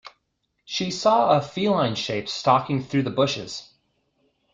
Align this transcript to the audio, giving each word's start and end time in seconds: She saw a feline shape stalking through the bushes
She 0.65 0.89
saw 0.89 1.37
a 1.37 1.41
feline 1.43 1.93
shape 1.93 2.27
stalking 2.27 2.81
through 2.83 3.03
the 3.03 3.11
bushes 3.11 3.69